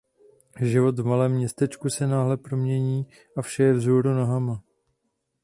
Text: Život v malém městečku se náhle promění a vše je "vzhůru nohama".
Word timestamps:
Život 0.61 0.99
v 0.99 1.05
malém 1.05 1.31
městečku 1.31 1.89
se 1.89 2.07
náhle 2.07 2.37
promění 2.37 3.07
a 3.37 3.41
vše 3.41 3.63
je 3.63 3.73
"vzhůru 3.73 4.13
nohama". 4.13 4.63